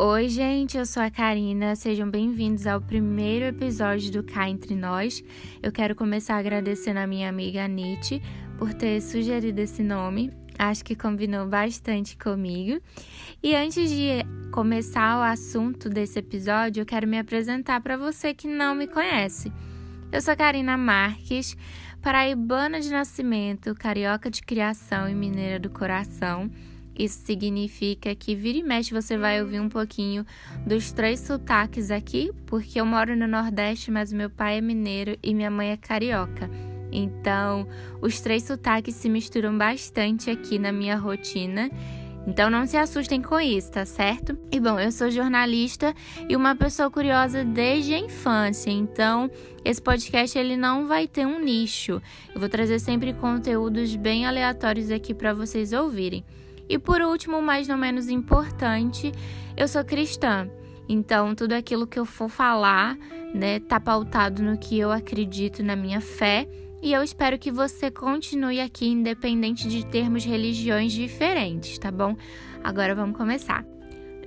[0.00, 1.74] Oi, gente, eu sou a Karina.
[1.74, 5.24] Sejam bem-vindos ao primeiro episódio do Cá Entre Nós.
[5.60, 8.22] Eu quero começar agradecendo a minha amiga Anite
[8.56, 10.30] por ter sugerido esse nome.
[10.56, 12.80] Acho que combinou bastante comigo.
[13.42, 18.46] E antes de começar o assunto desse episódio, eu quero me apresentar para você que
[18.46, 19.52] não me conhece.
[20.12, 21.56] Eu sou Karina Marques,
[22.00, 26.48] paraibana de nascimento, carioca de criação e mineira do coração.
[26.98, 30.26] Isso significa que vira e mexe você vai ouvir um pouquinho
[30.66, 35.32] dos três sotaques aqui, porque eu moro no Nordeste, mas meu pai é mineiro e
[35.32, 36.50] minha mãe é carioca.
[36.90, 37.68] Então,
[38.00, 41.70] os três sotaques se misturam bastante aqui na minha rotina.
[42.26, 44.36] Então não se assustem com isso, tá certo?
[44.52, 45.94] E bom, eu sou jornalista
[46.28, 49.30] e uma pessoa curiosa desde a infância, então
[49.64, 52.02] esse podcast ele não vai ter um nicho.
[52.34, 56.22] Eu vou trazer sempre conteúdos bem aleatórios aqui para vocês ouvirem.
[56.68, 59.12] E por último, mais não menos importante,
[59.56, 60.48] eu sou cristã.
[60.88, 62.96] Então, tudo aquilo que eu for falar,
[63.34, 66.48] né, tá pautado no que eu acredito na minha fé,
[66.80, 72.16] e eu espero que você continue aqui independente de termos religiões diferentes, tá bom?
[72.62, 73.64] Agora vamos começar.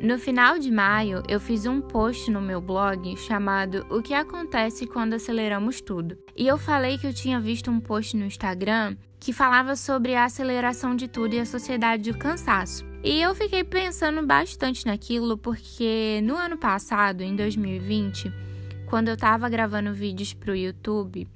[0.02, 4.88] No final de maio, eu fiz um post no meu blog chamado O que acontece
[4.88, 6.18] quando aceleramos tudo.
[6.36, 10.26] E eu falei que eu tinha visto um post no Instagram que falava sobre a
[10.26, 12.84] aceleração de tudo e a sociedade do cansaço.
[13.04, 18.34] E eu fiquei pensando bastante naquilo porque no ano passado, em 2020,
[18.88, 21.28] quando eu estava gravando vídeos para o YouTube,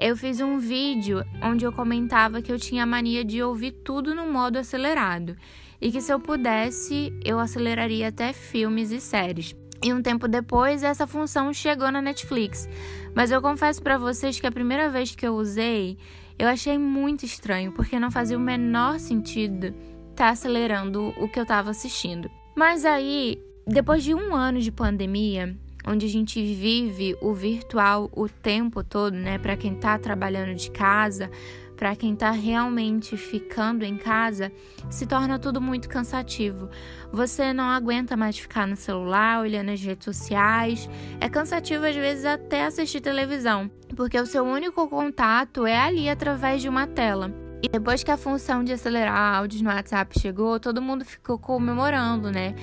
[0.00, 4.14] eu fiz um vídeo onde eu comentava que eu tinha a mania de ouvir tudo
[4.14, 5.36] no modo acelerado
[5.78, 9.54] e que se eu pudesse, eu aceleraria até filmes e séries.
[9.84, 12.66] E um tempo depois, essa função chegou na Netflix.
[13.14, 15.98] Mas eu confesso para vocês que a primeira vez que eu usei,
[16.38, 21.38] eu achei muito estranho, porque não fazia o menor sentido estar tá acelerando o que
[21.38, 22.30] eu estava assistindo.
[22.56, 28.28] Mas aí, depois de um ano de pandemia, onde a gente vive o virtual o
[28.28, 31.30] tempo todo, né, para quem está trabalhando de casa,
[31.76, 34.52] para quem está realmente ficando em casa,
[34.90, 36.68] se torna tudo muito cansativo.
[37.10, 40.88] Você não aguenta mais ficar no celular, olhando as redes sociais.
[41.18, 46.62] É cansativo às vezes até assistir televisão porque o seu único contato é ali através
[46.62, 47.49] de uma tela.
[47.62, 52.30] E depois que a função de acelerar áudios no WhatsApp chegou, todo mundo ficou comemorando,
[52.30, 52.54] né?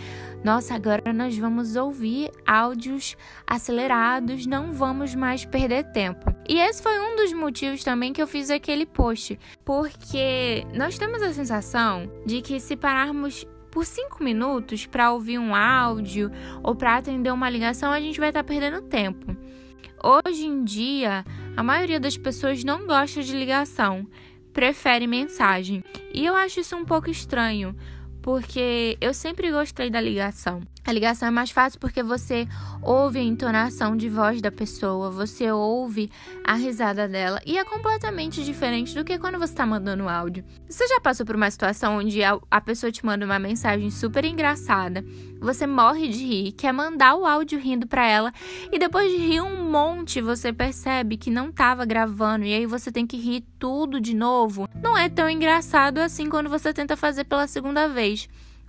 [0.44, 3.16] Nossa, agora nós vamos ouvir áudios
[3.46, 6.34] acelerados, não vamos mais perder tempo.
[6.50, 11.22] E esse foi um dos motivos também que eu fiz aquele post, porque nós temos
[11.22, 16.32] a sensação de que se pararmos por cinco minutos para ouvir um áudio
[16.64, 19.38] ou para atender uma ligação, a gente vai estar tá perdendo tempo.
[20.04, 21.26] Hoje em dia,
[21.56, 24.08] a maioria das pessoas não gosta de ligação,
[24.58, 25.84] prefere mensagem.
[26.12, 27.76] E eu acho isso um pouco estranho,
[28.28, 30.62] porque eu sempre gostei da ligação.
[30.86, 32.46] A ligação é mais fácil porque você
[32.82, 36.12] ouve a entonação de voz da pessoa, você ouve
[36.46, 40.44] a risada dela e é completamente diferente do que quando você está mandando áudio.
[40.70, 45.06] Você já passou por uma situação onde a pessoa te manda uma mensagem super engraçada,
[45.40, 48.34] você morre de rir, quer mandar o áudio rindo para ela
[48.72, 52.92] e depois de rir um monte você percebe que não estava gravando e aí você
[52.92, 54.68] tem que rir tudo de novo?
[54.82, 58.17] Não é tão engraçado assim quando você tenta fazer pela segunda vez.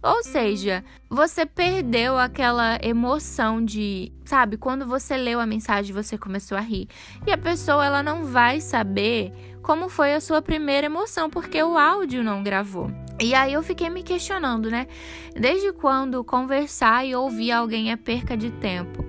[0.02, 6.56] Ou seja, você perdeu aquela emoção de, sabe, quando você leu a mensagem você começou
[6.56, 6.88] a rir.
[7.26, 11.76] E a pessoa ela não vai saber como foi a sua primeira emoção porque o
[11.76, 12.88] áudio não gravou.
[13.20, 14.86] E aí eu fiquei me questionando, né?
[15.34, 19.04] Desde quando conversar e ouvir alguém é perca de tempo?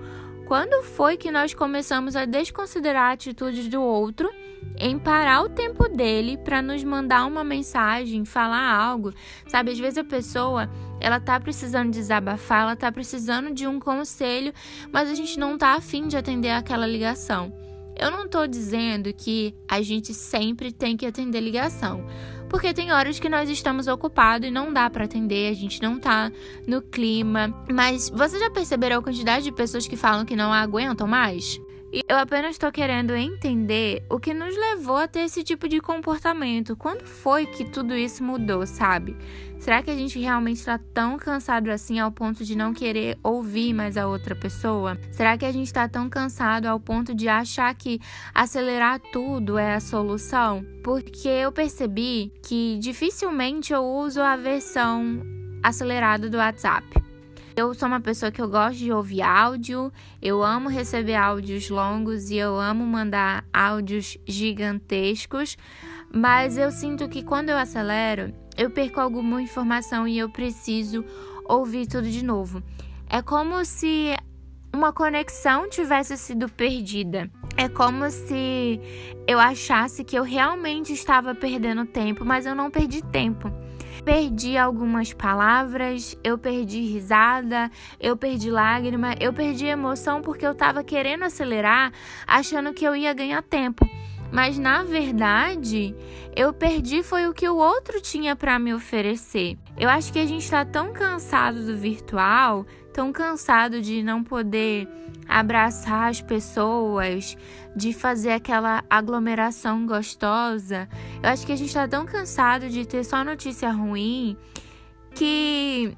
[0.48, 4.28] Quando foi que nós começamos a desconsiderar atitudes do outro
[4.80, 9.14] em parar o tempo dele para nos mandar uma mensagem, falar algo.
[9.48, 10.70] Sabe, às vezes a pessoa,
[11.02, 14.54] ela tá precisando desabafar, ela tá precisando de um conselho,
[14.92, 17.54] mas a gente não tá afim de atender aquela ligação.
[17.98, 22.06] Eu não tô dizendo que a gente sempre tem que atender ligação,
[22.50, 26.00] porque tem horas que nós estamos ocupados e não dá para atender, a gente não
[26.00, 26.32] tá
[26.66, 27.54] no clima.
[27.70, 31.60] Mas você já perceberam a quantidade de pessoas que falam que não aguentam mais?
[31.92, 35.80] E eu apenas estou querendo entender o que nos levou a ter esse tipo de
[35.80, 36.76] comportamento.
[36.76, 39.18] Quando foi que tudo isso mudou, sabe?
[39.58, 43.74] Será que a gente realmente está tão cansado assim ao ponto de não querer ouvir
[43.74, 45.00] mais a outra pessoa?
[45.12, 48.00] Será que a gente está tão cansado ao ponto de achar que
[48.36, 50.64] acelerar tudo é a solução?
[50.84, 55.22] Porque eu percebi que dificilmente eu uso a versão
[55.64, 56.99] acelerada do WhatsApp.
[57.56, 59.92] Eu sou uma pessoa que eu gosto de ouvir áudio,
[60.22, 65.58] eu amo receber áudios longos e eu amo mandar áudios gigantescos,
[66.14, 71.04] mas eu sinto que quando eu acelero, eu perco alguma informação e eu preciso
[71.46, 72.64] ouvir tudo de novo.
[73.10, 74.16] É como se
[74.74, 77.30] uma conexão tivesse sido perdida.
[77.58, 78.80] É como se
[79.28, 83.52] eu achasse que eu realmente estava perdendo tempo, mas eu não perdi tempo.
[84.04, 87.70] Perdi algumas palavras, eu perdi risada,
[88.00, 91.92] eu perdi lágrima, eu perdi emoção porque eu estava querendo acelerar,
[92.26, 93.99] achando que eu ia ganhar tempo.
[94.32, 95.96] Mas na verdade,
[96.36, 99.58] eu perdi foi o que o outro tinha para me oferecer.
[99.78, 104.88] Eu acho que a gente está tão cansado do virtual, tão cansado de não poder
[105.28, 107.38] abraçar as pessoas,
[107.76, 110.90] de fazer aquela aglomeração gostosa.
[111.22, 114.36] Eu acho que a gente está tão cansado de ter só notícia ruim
[115.14, 115.96] que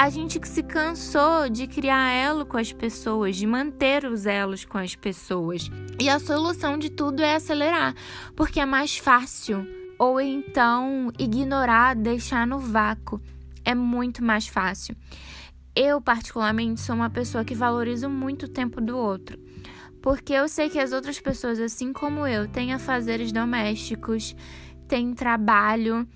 [0.00, 4.78] a gente se cansou de criar elo com as pessoas, de manter os elos com
[4.78, 5.70] as pessoas.
[6.00, 7.94] E a solução de tudo é acelerar,
[8.34, 9.68] porque é mais fácil.
[9.98, 13.20] Ou então ignorar, deixar no vácuo.
[13.62, 14.96] É muito mais fácil.
[15.76, 19.38] Eu, particularmente, sou uma pessoa que valorizo muito o tempo do outro.
[20.00, 24.34] Porque eu sei que as outras pessoas, assim como eu, têm afazeres domésticos,
[24.88, 26.08] têm trabalho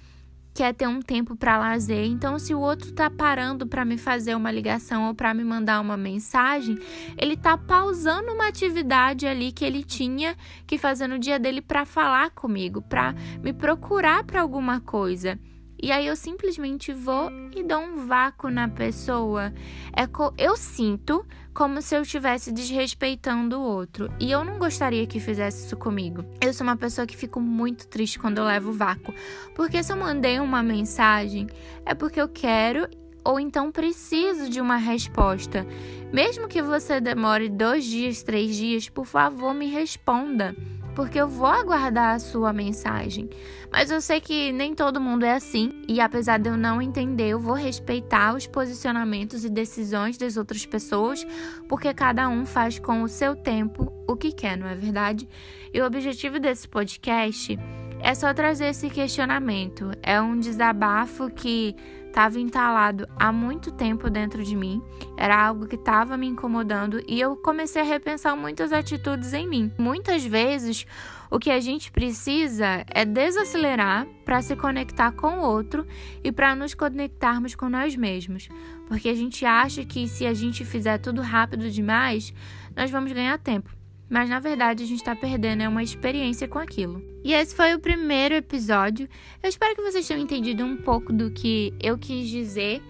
[0.55, 2.07] quer ter um tempo para lazer.
[2.07, 5.81] Então, se o outro tá parando para me fazer uma ligação ou para me mandar
[5.81, 6.79] uma mensagem,
[7.19, 11.85] ele tá pausando uma atividade ali que ele tinha que fazer no dia dele para
[11.85, 13.13] falar comigo, para
[13.43, 15.39] me procurar para alguma coisa.
[15.85, 19.53] E aí eu simplesmente vou e dou um vácuo na pessoa.
[19.95, 20.09] É
[20.39, 24.11] eu sinto como se eu estivesse desrespeitando o outro.
[24.19, 26.25] E eu não gostaria que fizesse isso comigo.
[26.41, 29.13] Eu sou uma pessoa que fico muito triste quando eu levo vácuo.
[29.55, 31.49] Porque se eu mandei uma mensagem,
[31.85, 32.89] é porque eu quero
[33.23, 35.67] ou então preciso de uma resposta.
[36.11, 40.57] Mesmo que você demore dois dias, três dias, por favor, me responda
[40.95, 43.29] porque eu vou aguardar a sua mensagem.
[43.71, 47.29] Mas eu sei que nem todo mundo é assim, e apesar de eu não entender,
[47.29, 51.27] eu vou respeitar os posicionamentos e decisões das outras pessoas,
[51.69, 55.29] porque cada um faz com o seu tempo o que quer, não é verdade?
[55.73, 57.59] E o objetivo desse podcast
[58.01, 59.91] é só trazer esse questionamento.
[60.03, 61.75] É um desabafo que
[62.15, 64.81] estava entalado há muito tempo dentro de mim,
[65.17, 69.73] era algo que estava me incomodando e eu comecei a repensar muitas atitudes em mim.
[69.77, 70.87] Muitas vezes,
[71.29, 75.85] o que a gente precisa é desacelerar para se conectar com o outro
[76.23, 78.49] e para nos conectarmos com nós mesmos,
[78.87, 82.33] porque a gente acha que se a gente fizer tudo rápido demais,
[82.77, 83.71] nós vamos ganhar tempo
[84.15, 87.03] mas na verdade a gente está perdendo é uma experiência com aquilo.
[87.25, 89.09] E esse foi o primeiro episódio.
[89.43, 92.81] Eu espero que vocês tenham entendido um pouco do que eu quis dizer.